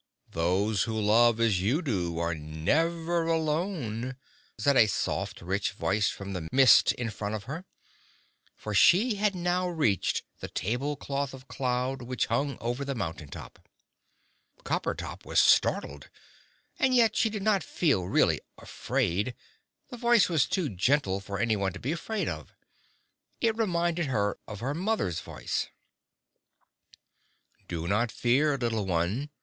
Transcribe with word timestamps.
"Those 0.31 0.81
who 0.85 0.99
love 0.99 1.39
as 1.39 1.61
you 1.61 1.83
do 1.83 2.17
are 2.17 2.33
never 2.33 3.27
alone," 3.27 4.15
said 4.57 4.75
a 4.75 4.87
soft 4.87 5.43
rich 5.43 5.73
voice 5.73 6.09
from 6.09 6.33
the 6.33 6.49
mist 6.51 6.91
in 6.93 7.11
front 7.11 7.35
of 7.35 7.43
her. 7.43 7.65
For 8.55 8.73
she 8.73 9.17
had 9.17 9.35
now 9.35 9.67
reached 9.69 10.23
the 10.39 10.47
tablecloth 10.49 11.35
of 11.35 11.47
cloud 11.47 12.01
which 12.01 12.25
hung 12.25 12.57
over 12.59 12.83
the 12.83 12.95
mountain 12.95 13.27
top. 13.27 13.59
Coppertop 14.63 15.23
was 15.23 15.39
startled. 15.39 16.09
And 16.79 16.95
yet 16.95 17.15
she 17.15 17.29
did 17.29 17.43
not 17.43 17.61
feel 17.61 18.05
really 18.07 18.41
afraid 18.57 19.35
the 19.91 19.97
voice 19.97 20.27
was 20.27 20.47
too 20.47 20.67
gentle 20.69 21.19
for 21.19 21.37
anyone 21.37 21.73
to 21.73 21.79
be 21.79 21.91
afraid 21.91 22.27
of. 22.27 22.55
It 23.39 23.55
reminded 23.55 24.07
her 24.07 24.39
of 24.47 24.61
her 24.61 24.73
mother's 24.73 25.19
voice. 25.21 25.67
"Do 27.67 27.87
not 27.87 28.11
fear, 28.11 28.57
little 28.57 28.87
one!" 28.87 29.29